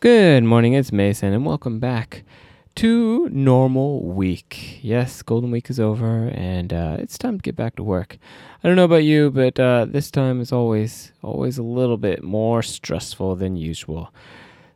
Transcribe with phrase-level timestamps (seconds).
[0.00, 2.22] Good morning, it's Mason, and welcome back
[2.76, 4.78] to Normal Week.
[4.80, 8.16] Yes, Golden Week is over, and uh, it's time to get back to work.
[8.62, 12.22] I don't know about you, but uh, this time is always always a little bit
[12.22, 14.14] more stressful than usual.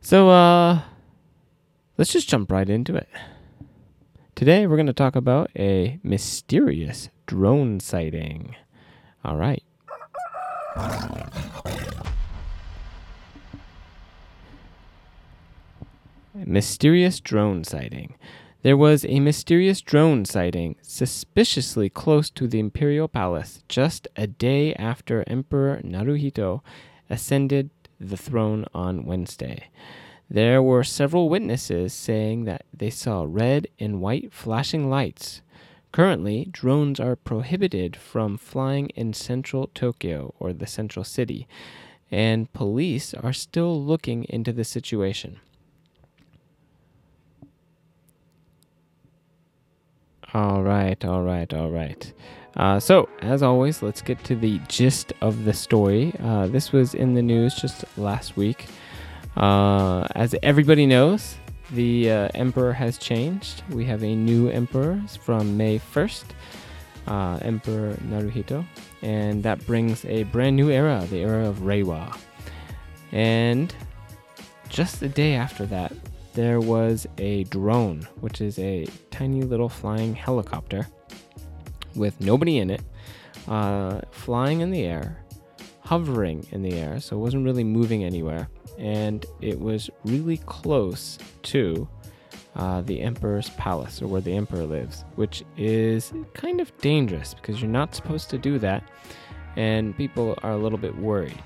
[0.01, 0.83] So, uh,
[1.97, 3.09] let's just jump right into it.
[4.35, 8.57] Today, we're going to talk about a mysterious drone sighting.
[9.25, 9.63] All right.
[16.47, 18.17] Mysterious drone sighting.
[18.63, 24.75] There was a mysterious drone sighting suspiciously close to the imperial palace just a day
[24.75, 26.63] after Emperor Naruhito
[27.09, 27.71] ascended
[28.01, 29.69] the throne on Wednesday.
[30.29, 35.43] There were several witnesses saying that they saw red and white flashing lights.
[35.93, 41.47] Currently, drones are prohibited from flying in central Tokyo or the central city,
[42.11, 45.39] and police are still looking into the situation.
[50.35, 52.13] All right, all right, all right.
[52.57, 56.15] Uh, so, as always, let's get to the gist of the story.
[56.23, 58.67] Uh, this was in the news just last week.
[59.37, 61.37] Uh, as everybody knows,
[61.71, 63.63] the uh, emperor has changed.
[63.71, 66.25] We have a new emperor from May 1st,
[67.09, 68.65] uh, Emperor Naruhito,
[69.03, 72.17] and that brings a brand new era, the era of Reiwa.
[73.11, 73.75] And
[74.71, 75.93] just the day after that,
[76.35, 80.87] there was a drone, which is a tiny little flying helicopter
[81.95, 82.83] with nobody in it,
[83.49, 85.19] uh, flying in the air,
[85.81, 91.19] hovering in the air, so it wasn't really moving anywhere, and it was really close
[91.43, 91.87] to
[92.57, 97.61] uh, the emperor's palace, or where the emperor lives, which is kind of dangerous because
[97.61, 98.83] you're not supposed to do that,
[99.57, 101.43] and people are a little bit worried.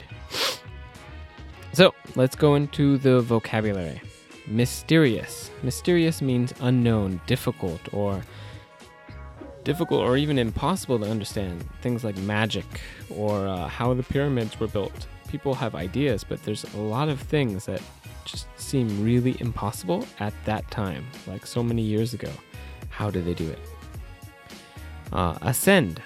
[1.72, 4.00] So let's go into the vocabulary.
[4.46, 5.50] Mysterious.
[5.62, 8.22] Mysterious means unknown, difficult, or
[9.64, 11.64] difficult or even impossible to understand.
[11.82, 12.80] Things like magic
[13.10, 15.06] or uh, how the pyramids were built.
[15.28, 17.82] People have ideas, but there's a lot of things that
[18.24, 22.30] just seem really impossible at that time, like so many years ago.
[22.90, 23.58] How did they do it?
[25.12, 26.00] Uh, ascend.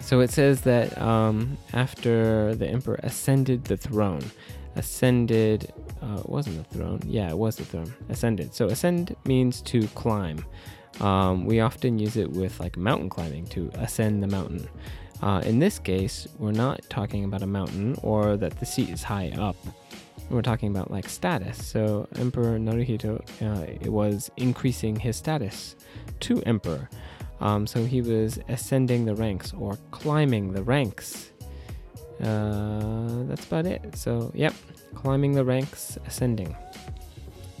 [0.00, 4.22] So it says that um, after the emperor ascended the throne,
[4.76, 5.72] ascended
[6.04, 7.00] uh, it wasn't the throne.
[7.06, 7.92] Yeah, it was the throne.
[8.08, 8.54] Ascended.
[8.54, 10.44] So ascend means to climb.
[11.00, 14.68] Um, we often use it with like mountain climbing to ascend the mountain.
[15.22, 19.02] Uh, in this case, we're not talking about a mountain or that the seat is
[19.02, 19.56] high up.
[20.30, 21.64] We're talking about like status.
[21.64, 25.76] So Emperor Naruhito uh, was increasing his status
[26.20, 26.88] to emperor.
[27.40, 31.30] Um, so he was ascending the ranks or climbing the ranks.
[32.22, 33.96] Uh, that's about it.
[33.96, 34.54] So, yep,
[34.94, 36.54] climbing the ranks, ascending.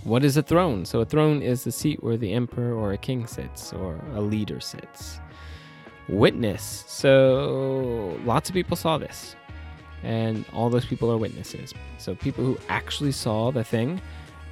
[0.04, 0.84] What is a throne?
[0.84, 4.20] So, a throne is the seat where the emperor or a king sits or a
[4.20, 5.18] leader sits.
[6.08, 6.84] Witness.
[6.86, 9.34] So, lots of people saw this,
[10.02, 11.72] and all those people are witnesses.
[11.98, 14.00] So, people who actually saw the thing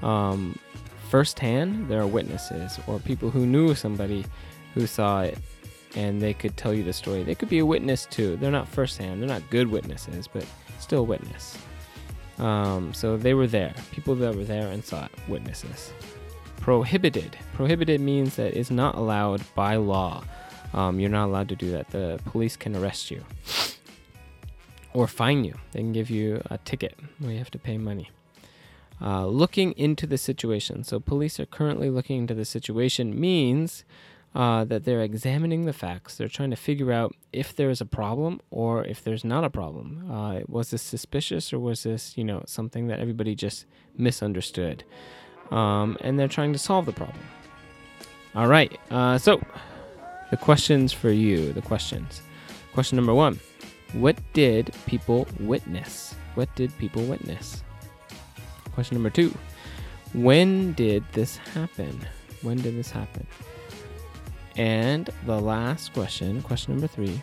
[0.03, 0.59] um,
[1.11, 4.25] firsthand, there are witnesses, or people who knew somebody
[4.75, 5.39] who saw it
[5.95, 7.23] and they could tell you the story.
[7.23, 8.37] They could be a witness too.
[8.37, 10.45] They're not firsthand, they're not good witnesses, but
[10.79, 11.59] still a witness.
[12.39, 13.75] Um, so they were there.
[13.93, 15.93] People that were there and saw it, witnesses.
[16.61, 17.37] Prohibited.
[17.55, 20.25] Prohibited means that it's not allowed by law.
[20.73, 21.91] Um, you're not allowed to do that.
[21.91, 23.25] The police can arrest you
[24.95, 25.55] or fine you.
[25.73, 28.11] They can give you a ticket where you have to pay money.
[29.01, 30.85] Uh, looking into the situation.
[30.85, 33.85] So, police are currently looking into the situation means
[34.35, 36.17] uh, that they're examining the facts.
[36.17, 39.51] They're trying to figure out if there is a problem or if there's not a
[39.51, 40.11] problem.
[40.11, 43.67] Uh, was this suspicious or was this, you know, something that everybody just
[43.97, 44.85] misunderstood?
[45.51, 47.25] Um, and they're trying to solve the problem.
[48.35, 48.79] All right.
[48.91, 49.43] Uh, so,
[50.31, 51.53] the questions for you.
[51.53, 52.23] The questions.
[52.73, 53.39] Question number one
[53.93, 56.15] What did people witness?
[56.35, 57.63] What did people witness?
[58.73, 59.37] Question number two
[60.15, 62.01] When did this happen?
[62.41, 63.27] When did this happen?
[64.57, 67.23] And the last question, question number three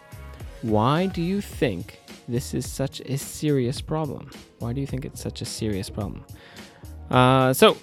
[0.61, 4.29] Why do you think this is such a serious problem?
[4.59, 6.25] Why do you think it's such a serious problem?
[7.09, 7.77] Uh, so,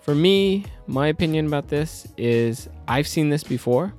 [0.00, 3.94] for me, my opinion about this is I've seen this before.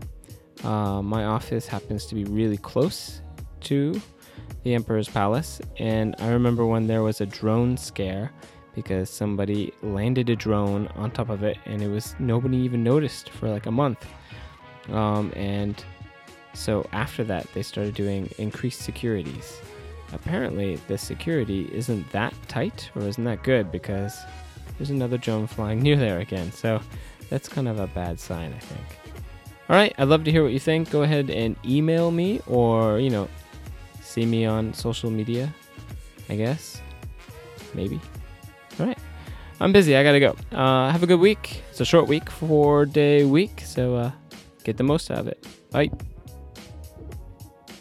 [0.63, 3.21] Uh, my office happens to be really close
[3.61, 3.99] to
[4.63, 8.31] the Emperor's Palace, and I remember when there was a drone scare
[8.77, 13.31] because somebody landed a drone on top of it and it was nobody even noticed
[13.31, 14.05] for like a month.
[14.91, 15.83] Um, and
[16.53, 19.59] so after that, they started doing increased securities.
[20.13, 24.17] Apparently, the security isn't that tight or isn't that good because
[24.77, 26.51] there's another drone flying near there again.
[26.51, 26.81] So
[27.29, 28.85] that's kind of a bad sign, I think.
[29.69, 30.89] All right, I'd love to hear what you think.
[30.89, 33.27] Go ahead and email me or, you know,
[34.01, 35.53] see me on social media,
[36.29, 36.81] I guess.
[37.73, 37.99] Maybe.
[38.79, 38.97] All right.
[39.59, 39.97] I'm busy.
[39.97, 40.35] I got to go.
[40.51, 41.63] Uh, have a good week.
[41.69, 43.61] It's a short week, four day week.
[43.65, 44.11] So uh,
[44.67, 45.47] get the most out of it.
[45.71, 45.89] Bye.